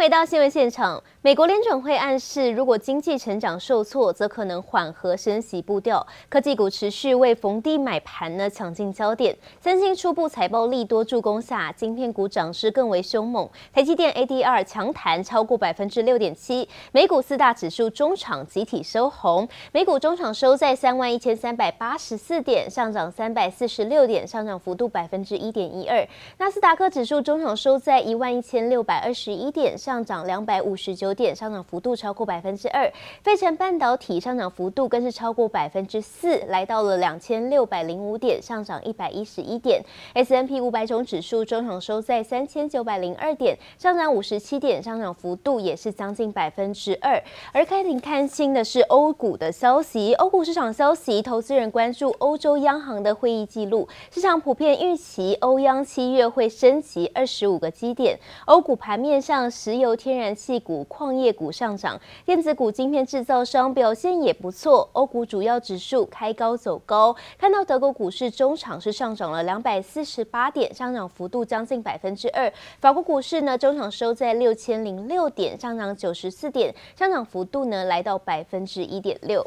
[0.00, 6.06] 回到新闻现场，美国联准会暗示，如果经济成长受挫，则可能缓和升息步调。
[6.30, 9.36] 科技股持续为逢低买盘呢抢进焦点。
[9.60, 13.46] 三星初步财报利多助攻下，晶片股涨势更为凶猛。
[13.74, 19.46] 台积电 ADR 强弹超过百分之六点七，美股四大指数中场集体收红。
[19.70, 26.02] 美股中场收在三万一千三百八十四点，上涨三百四十六点，上涨幅度百分之一点一二。
[26.38, 29.76] 纳斯达克指数中场收在一万一千六百二十一点。
[29.89, 32.88] 上上涨两百五十九点，上涨幅度超过百分之二。
[33.24, 39.82] 费城半导体上涨幅度更是超过百分之四，来到了两千六百零五点，上涨一百一十一点。
[40.14, 47.20] S&P 五百种指数中场收在三千九百零二点，上涨五十七点，上涨幅度也是将近百分之二。
[47.52, 58.16] 而开庭看新的是欧股的消息，欧股市场消息，投资人关注欧洲央行的会议记录，市场普遍预期欧央七月会升级二十五个基点。
[58.44, 59.70] 欧股盘面上是。
[59.70, 64.88] 石、天然气股、矿业股上涨，电子股、晶片制造商表现也不错。
[64.92, 72.52] 欧股主要指数开高走高，看到德国股市中场是上涨了两百四十八点，上涨幅度将近百分之二。
[72.80, 79.44] 法国股市呢，中场收在六千零六点，上涨九十四点，上涨幅度呢来到百分之一点六。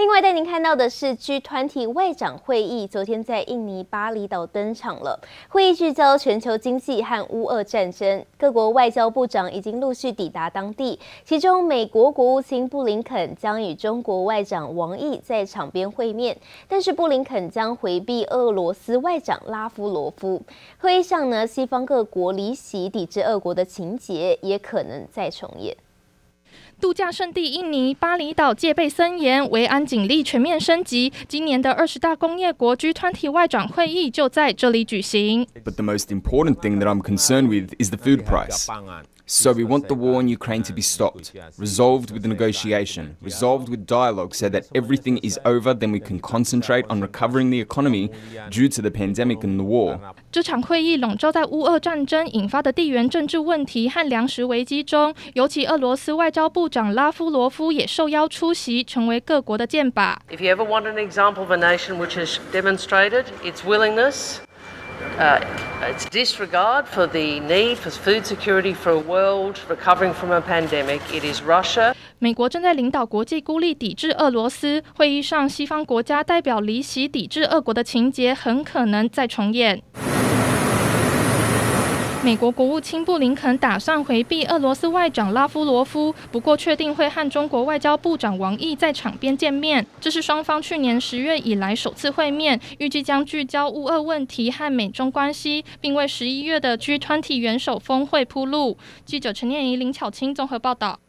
[0.00, 5.20] 另外带您看到的是 G20 外长会议，昨天在印尼巴厘岛登场了。
[5.50, 10.98] 会议聚焦全球经济和乌俄战争，各国外交部长已经陆续抵达当地。
[11.22, 16.34] 其中，美国国务卿布林肯将与中国外长王毅在场边会面，
[16.66, 20.40] 但是布林肯将回避俄罗斯外长拉夫罗夫。
[20.78, 25.76] 会议上呢，西方各国离席抵制俄国的情节也可能再重演。
[26.80, 31.12] 度假胜地印尼巴厘岛戒备森严，维安警力全面升级。
[31.28, 35.46] 今年的二十大工业国 G20 外长会议就在这里举行。
[35.62, 38.66] But the most important thing that I'm concerned with is the food price.
[39.29, 43.87] So we want the war in Ukraine to be stopped, resolved with negotiation, resolved with
[43.87, 45.73] dialogue, so that everything is over.
[45.73, 48.11] Then we can concentrate on recovering the economy
[48.51, 49.99] due to the pandemic and the war.
[50.31, 60.17] 这场会议笼罩在乌俄战争引发的地缘政治问题和粮食危机中，尤其俄罗斯外交部长拉夫罗夫也受邀出席，成为各国的箭靶。
[60.29, 64.35] If you ever want an example of a nation which has demonstrated its willingness
[65.18, 65.38] Uh,
[66.10, 71.00] disregard for the need for food security for a world recovering from a pandemic.
[71.12, 71.94] It is Russia.
[72.18, 74.82] 美国正在领导国际孤立抵制俄罗斯。
[74.96, 79.82] 会议上，西方国家代表离席抵制俄国的情节很可能再重演。
[82.22, 89.86] 美国国务卿布林肯打算回避俄罗斯外长拉夫罗夫，不过确定会和中国外交部长王毅在场边见面。
[90.02, 98.76] 这是双方去年十月以来首次会面，预计将聚焦乌俄问题和美中关系，并为十一月的 G20 元首峰会铺路。
[99.06, 101.00] 记者陈念怡、林巧清综合报道。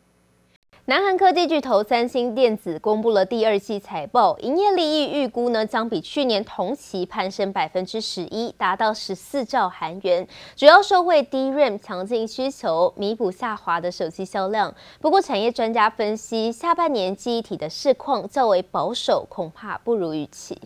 [0.85, 14.73] 南韩科技巨头三星电子公布了第二季财报，营业利益预估呢将比去年同期攀升百分之十一，达到十四兆韩元，主要受惠 DRAM 强劲需求，弥补下滑的手机销量。
[14.99, 20.57] 不过，产业专家分析，下半年记忆体的市况较为保守，恐怕不如预期。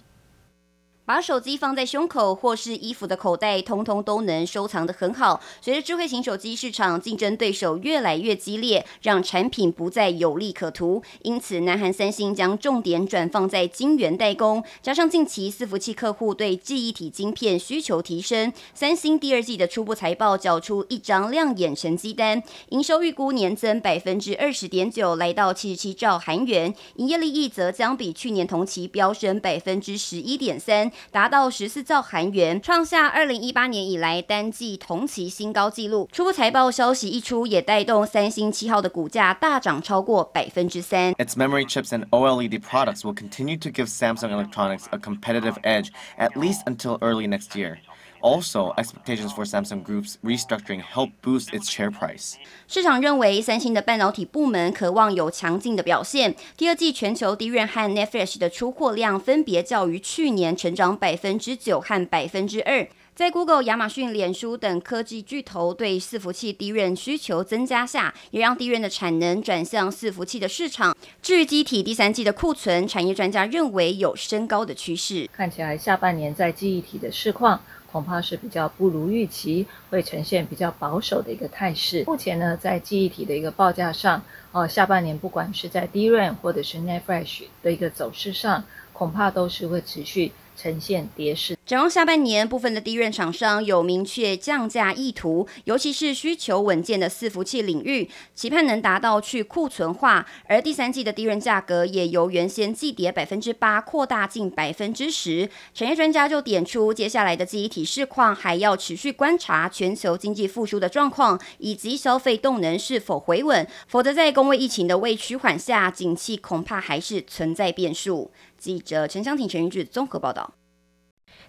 [1.06, 5.40] 把手机放在胸口或是衣服的口袋，通通都能收藏得很好。
[5.62, 30.92] 随着智慧型手机市场竞争对手越来越激烈，让产品不再有利可图，因此南韩三星将重点转放在晶圆代工，加上近期伺服器客户对记忆体晶片需求提升，三星第二季的初步财报缴出一张亮眼成绩单，营收预估年增百分之二十点九，来到七十七兆韩元，营业利益则将比去年同期飙升百分之十一点三。
[31.12, 36.10] 达到十四兆韩元，创下二零一八年以来单季同期新高纪录。
[36.12, 41.14] 初步财报消息一出，也带动三星七号的股价大涨超过百分之三。
[41.16, 46.32] Its memory chips and OLED products will continue to give Samsung Electronics a competitive edge at
[46.36, 47.78] least until early next year.
[48.25, 52.34] Also, expectations for Samsung Group's restructuring help boost its share price.
[52.67, 56.35] 市场认为三星的半导体部门渴望有强劲的表现。
[56.58, 62.88] 第二季全球 DRAM 和 Netflix 的出货量分别较于去年成长百分之九和百分之二。
[63.14, 70.97] 在 Google、亚马逊、脸书等科技巨头对伺服器 DRAM 需求增加下，也让 DRAM 的产能转向伺服器的市场。
[71.22, 75.29] 至于机体第三季的库存，产业专家认为有升高的趋势。
[75.32, 77.61] 看起来下半年在记忆体的市况。
[77.96, 82.03] 恐怕是比较不如预期，会呈现比较保守的一个态势。
[82.06, 84.22] 目前呢，在记忆体的一个报价上，
[84.52, 91.54] 哦，下半年不管是在 DRAM 或者是 NAND Flash 的一个走势上，恐怕都是会持续呈现跌势。
[91.66, 100.23] 展望下半年，部分的低润厂商有明确降价意图，尤其是需求稳健的伺服器领域，期盼能达到去库存化。
[100.47, 105.50] 而第三季的低润价格也由原先季跌百分之八扩大近百分之十。
[105.73, 118.29] 产业专家就点出，接下来的记忆体市况还要持续观察全球经济复苏的状况，以及消费动能是否回稳，否则在公卫疫情的未趋缓下，景气恐怕还是存在变数。
[118.56, 120.53] 记者陈湘婷、陈云志综合报道。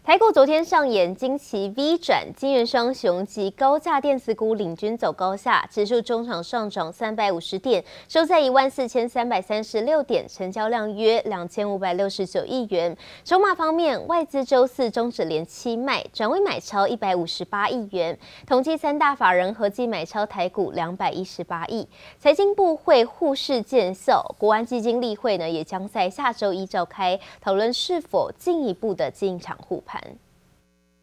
[0.07, 12.97] 台股昨天上演惊奇 V 转，金元双雄及高价电子股领军走高下，指数中场上涨三百五十点，收在一万四千三百三十六点，成交量约两千五百六十九亿元。
[13.25, 18.17] 筹码方面，外资周四终止连七卖，转为买超一百五十八亿元，
[18.47, 21.85] 统计三大法人合计买超台股两百一十八亿。
[22.21, 29.96] 财经部会护市见效，国安基金例会呢也将在下周一召开，讨论是否进一步的进场护盘。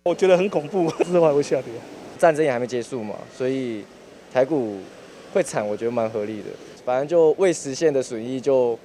[0.04, 1.72] 我觉得很恐怖，之后还会下跌。
[2.18, 3.84] 战争也还没结束嘛，所以
[4.32, 4.80] 台股
[5.34, 6.50] 会惨，我觉得蛮合理的。
[6.86, 8.78] 反正就未实现的损益就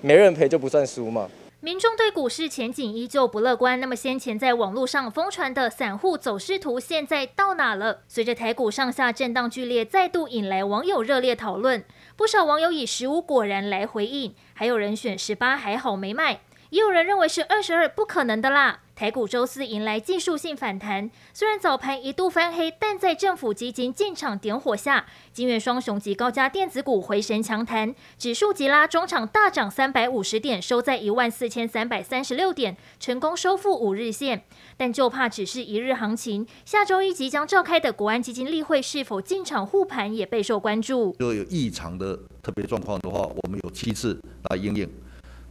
[0.00, 1.28] 没人赔，就不算输嘛。
[1.60, 3.78] 民众对股市前景依旧不乐观。
[3.78, 8.00] 那么先前在网络上疯传的散户走势图，现在到哪了？
[8.08, 11.84] 随着台股上下震荡剧烈，再度引来网友热烈讨论。
[12.16, 18.80] 不少网友以十五果然来回应，还有人选十八还好没卖，也有人认为是二十二不可能的啦。
[19.02, 34.44] 台股周四迎来技术性反弹，虽然早盘一度翻黑，但在政府基金进场点火下，晶圆双雄及高价电子股回神强弹，指数急拉，中场大涨三百五十点，收在一万四千三百三十六点，成功收复五日线。
[34.76, 41.06] 但就怕只是一日行情，下周一即将召开的国安基金例会是否进场护盘也备受关注。
[41.18, 44.16] 如果有异常的特别状况的话，我们有机制
[44.50, 44.88] 来应应。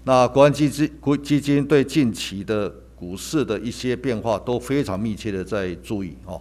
[0.06, 6.40] 那国安基金国基金对近期的股市的一些变化都非常密切的在注意哦，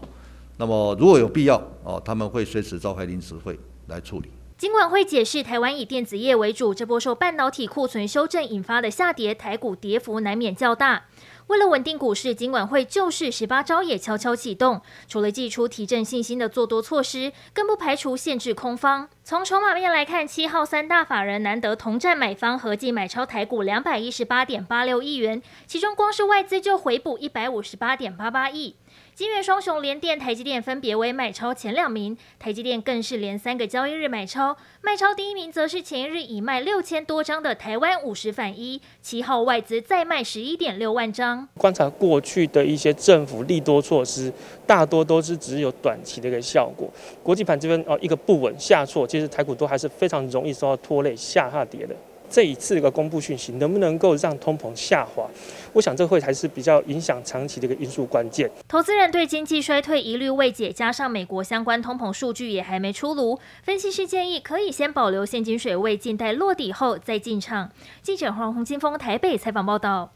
[0.58, 4.28] 那么如果有必要哦，他们会随时召开临时会来处理。
[4.60, 11.04] 金管会解释，台湾以电子业为主，这波受半导体库存修正引发的下跌，台股跌幅难免较大。
[11.46, 14.82] 为了稳定股市，金管会救市十八招也悄悄启动。
[15.08, 19.08] 除了祭出提振信心的做多措施，更不排除限制空方。
[19.24, 28.76] 从筹码面来看，七号三大法人难得同站买方，合计买超台股两百一十八点八六亿元，其中光是外资就回补一百五十八点八八亿。
[29.20, 41.46] 金圆双雄联电、台积电分别为买超前两名，台积电更是连三个交易日买超，卖超第一名则是前一日已卖六千多张的台湾五十反一，七号外资再卖十一点六万张。
[41.58, 44.32] 观察过去的一些政府利多措施，
[44.66, 46.90] 大多都是只有短期的一个效果。
[47.22, 51.94] 国际盘这边哦一个不稳下挫，其实台股都还是非常容易受到拖累下下跌的。
[52.30, 55.28] 这一次的一个公布讯息，能不能够让通膨下滑？
[55.72, 58.48] 我想这会还是比较影响长期的一个因素关键。
[58.68, 67.70] 投资人对经济衰退疑虑未解，加上美国相关通膨数据也还没出炉，分析师建议可以先保留现金水位，静待落底后再进场。
[68.00, 70.12] 记者黄洪金峰台北采访报道。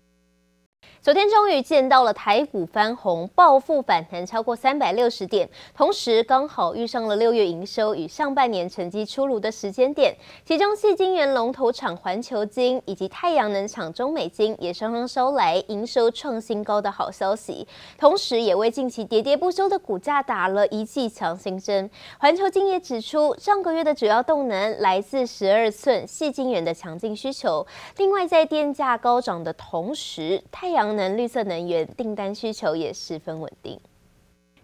[1.05, 5.47] 昨天终于见到了台股翻红，暴富反弹超过三百六十点，
[5.77, 10.17] 同时刚好遇上了六月营收与上半年成绩出炉的时间点。
[10.47, 17.69] 其中，细晶圆龙头厂环球晶以及太阳能厂中美晶也双双收来营收创新高的好消息，
[17.99, 21.91] 同时也为近期跌跌不休的股价打了一剂强心针。
[22.17, 27.67] 环球晶也指出，上个月的主要动能来自十二寸细晶圆的强劲需求，
[27.99, 33.79] 另外在电价高涨的同时，太阳能绿色能源订单需求也十分稳定。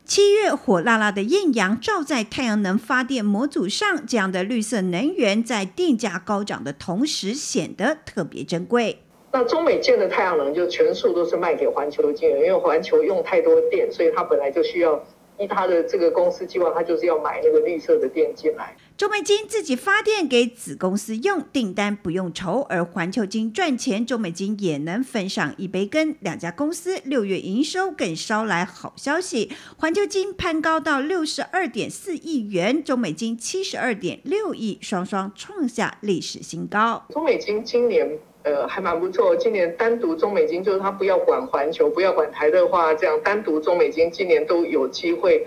[0.05, 8.99] 七月火辣辣的艳阳照在太阳能发电模组上，这样的绿色能源在电价高涨的同时显得特别珍贵。
[9.33, 15.01] 那中美建的太阳能就全数都是卖给环球晶，因为环球用太多电，所以它本来就需要。
[15.41, 18.77] 依他的这个公司计划，他就是要买那个绿色的电进来。
[18.97, 26.15] 中美金自己发电给子公司用，订单不用愁；而环球金赚钱，中美金也能分上一杯羹。
[26.21, 37.07] 两家公司六月营收更捎来好消息，环球金攀高到六十二点四亿元，中美金七十二点六亿，双双创下历史新高。
[37.09, 38.19] 中美金今年。
[38.43, 39.37] 呃，还蛮不错。
[39.37, 45.47] 今年单独中美金，就是他不要管环球，不要管台的话，这样单独中美金今年都有机会，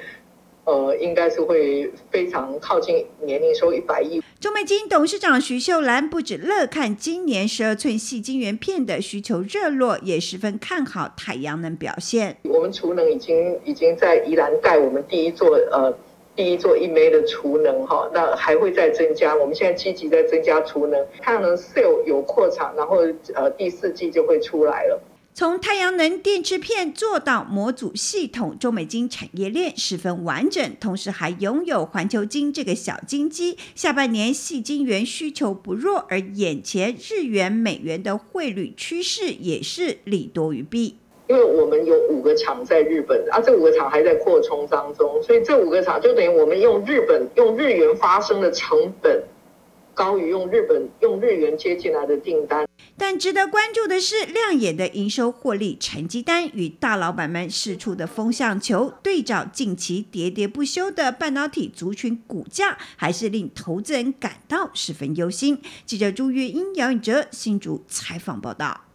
[0.66, 4.22] 呃，应该是会非常靠近年营收一百亿。
[4.40, 12.38] 中美金董事长徐秀兰不止乐看今年十二寸细晶圆片的需求热络，也十分看好太阳能表现。
[12.44, 15.92] 我们储能已经已经在宜兰盖我们第一座呃。
[16.36, 19.36] 第一座一枚的储能哈，那还会再增加。
[19.36, 22.98] 我们现在积极在增加储能，太阳能 cell 有扩产，然后
[23.36, 25.00] 呃第四季就会出来了。
[25.36, 33.58] 从太阳能电池片做到模组系统，中美晶产业链十分完整，同时还拥有环球晶这个小金鸡。
[33.74, 40.98] 下半年矽晶圆需求不弱，而眼前日元美元的汇率趋势也是利多于弊。
[41.28, 49.24] 因为我们有五个厂在日本，啊，这五个厂还在扩充当中，所以这五个厂就等于我们用日本用日元发生的成本。
[49.96, 65.62] 高于用日本用日元接进来的订单，但值得关注的是，亮眼的营收获利成绩单与大老板们释出的风向球对照，近期喋喋不休的半导体族群股价，还是令投资人感到十分忧心。
[65.86, 68.93] 记者朱月英、姚允哲新竹采访报道。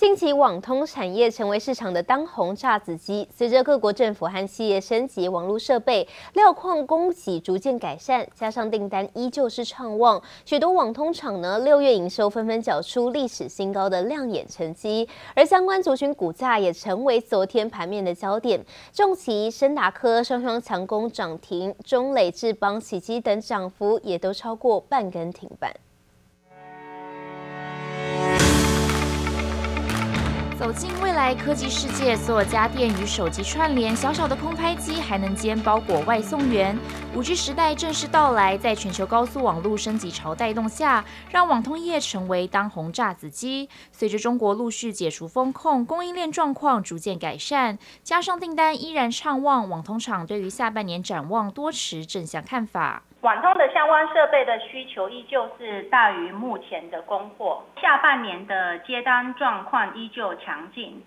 [0.00, 18.64] 近期网通产业成为市场的当红炸子鸡，随着各国政府和企业升级网络设备，料矿供给逐渐改善，加上订单依旧是畅旺，许多网通厂呢六月营收纷纷缴出历史新高的亮眼成绩，而相关族群股价也成为昨天盘面的焦点，
[18.94, 25.70] 重旗、升达科双双强攻涨停，中磊、智邦、启碁等涨幅也都超过半根停板。
[30.60, 36.78] 走进未来科技世界，所有家电与手机串联，小小的空拍机还能兼包裹外送员。
[37.16, 43.70] 五 G 时代正式到来，在全球高速网络升级潮带动下，让网通业成为当红炸子鸡。
[43.90, 53.04] 随着中国陆续解除封控，供应链状况逐渐改善，加上订单依然畅旺，网通厂对于下半年展望多持正向看法。
[53.22, 61.02] 网通的相关设备的需求依旧是大于目前的供货，下半年的接单状况依旧强劲，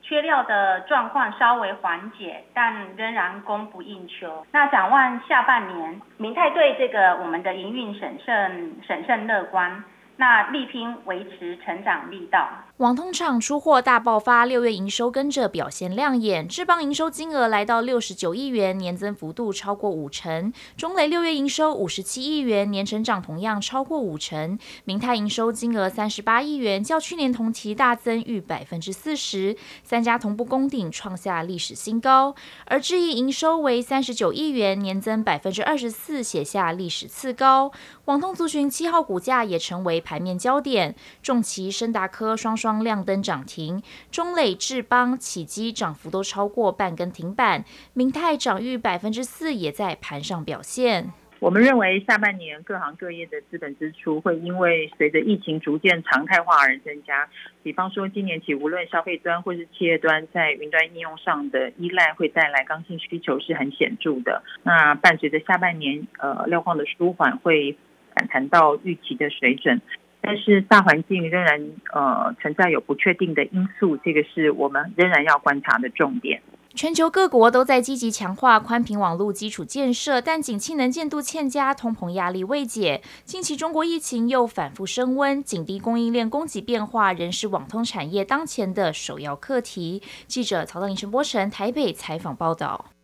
[0.00, 4.46] 缺料的状况稍微缓解，但仍然供不应求。
[4.52, 9.82] 那展望下半年，明泰对这个我们的营运审慎审慎乐观。
[10.18, 12.48] 那力拼维持成长力道。
[12.78, 16.46] 网通厂出货大爆发，六月营收跟着表现亮眼。
[16.46, 20.52] 智邦营收金额来到六十九亿元，年增幅度超过五成。
[20.76, 24.58] 中磊六月营收五十七亿元，年成长同样超过五成。
[24.84, 29.56] 明泰营收金额三十八亿元，较去年同期大增逾百分之四十。
[29.82, 32.34] 三家同步攻顶，创下历史新高。
[32.66, 37.72] 而智易营收为三十九亿元，年增百分之二十四，写下历史次高。
[38.04, 43.82] 网通族群七号股价也成为盘面焦点，重旗、升达科双双亮灯涨停，
[44.12, 51.10] 中磊、智邦、启碁涨幅都超过半根停板，明泰涨逾百分之四，也在盘上表现。
[51.38, 57.28] 我们认为下半年各行各业的资本支出会因为随着疫情逐渐常态化而增加，
[57.62, 64.42] 比方说今年起无论消费端或是企业端在云端应用上的依赖会带来刚性需求是很显著的。
[64.62, 67.76] 那伴随着下半年呃料矿的舒缓会。
[68.16, 69.80] 反弹到预期的水准，
[70.22, 71.60] 但是大环境仍然
[71.92, 76.42] 呃存在有不确定的因素，这个是我们仍然要观察的重点。
[76.74, 83.00] 全球各国都在积极强化宽频网络基础建设，但景气能见度欠佳，通膨压力未解。
[83.24, 90.02] 近期中国疫情又反复升温，紧逼供应链供给变化，仍是网通产业当前的首要课题。
[90.26, 92.95] 记者曹德林、陈柏成台北采访报道。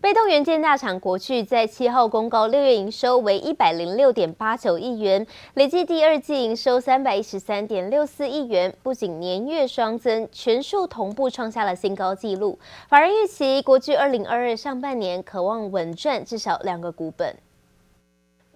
[0.00, 12.56] 被动元件大厂国巨在七号公告，六月营收为一百零六点八九亿元，累计第二季营收三百一十三点六四亿元，不仅年月双增，全数同步创下了新高纪录。
[12.88, 17.34] 法人预期国巨二零二二上半年可望稳赚至少两个股本。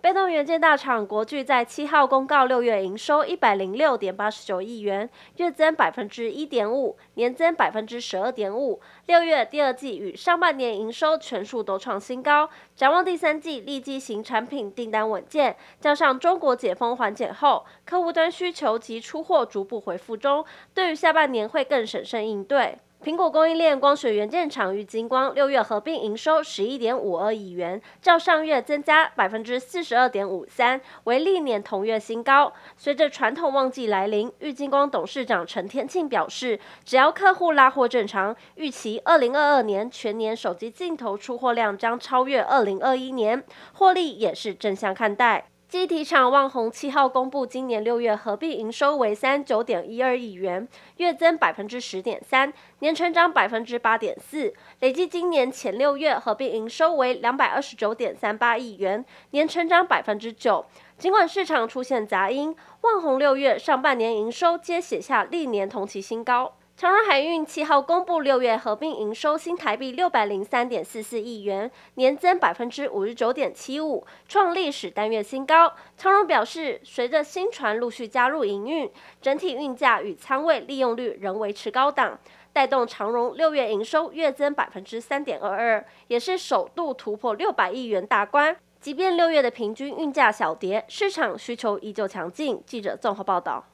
[0.02, 8.80] 被动元件大厂国巨在七号公告，六月营收一百零六点八十九亿元，月增百分之一点五，年增百分之十二点五。
[9.06, 12.50] 六月第二季与上半年营收全数都创新高。
[12.74, 20.44] 展望第三季，利基型产品订单稳健，加上中国解封缓解后，客户端需求及出货逐步回复中，
[20.74, 22.76] 对于下半年会更审慎应对。
[23.02, 32.52] 苹果供应链光学元件厂玉晶光六月合并营收十一点五二亿元，较上月增加百分之四十二点五三，为历年同月新高。
[32.76, 43.42] 随着传统旺季来临，玉晶光董事长陈天庆表示，只要客户拉货正常，预期二零二二年全年手机镜头出货量将超越二零二一年，
[43.72, 45.51] 获利也是正向看待。
[45.72, 54.52] 机体厂旺宏七号公布，今年六月合并营收为三九点一二亿元，月增百分之十点三，年成长百分之八点四。
[54.80, 60.66] 累计今年前六月合并营收为两百二十九点三八亿元，年成长百分之九。
[60.98, 66.52] 尽管市场出现杂音，旺宏六月上半年营收皆写下历年同期新高。
[66.82, 75.72] 长荣海运七号公布六月合并营收新台币六百零三点四四亿元，年增百分之五十九点七五，创历史单月新高。
[75.96, 82.18] 长荣表示，随着新船陆续加入营运，整体运价与仓位利用率仍维持高档，
[82.52, 88.56] 带动长荣六月营收月增百分之三点二二，也是首度突破六百亿元大关。
[88.80, 92.60] 即便六月的平均运价小跌，市场需求依旧强劲。
[92.66, 93.66] 记者综合报道。